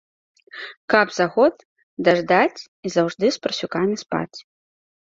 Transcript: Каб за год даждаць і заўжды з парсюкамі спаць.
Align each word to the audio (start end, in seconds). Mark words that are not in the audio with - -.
Каб 0.93 1.07
за 1.17 1.27
год 1.35 1.55
даждаць 2.09 2.65
і 2.87 2.97
заўжды 2.99 3.25
з 3.39 3.47
парсюкамі 3.47 3.95
спаць. 4.07 4.37